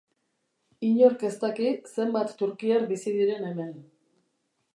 Inork 0.87 1.25
ez 1.29 1.33
daki 1.45 1.67
zenbat 1.91 2.33
turkiar 2.41 2.89
bizi 2.93 3.15
diren 3.19 3.49
hemen. 3.53 3.73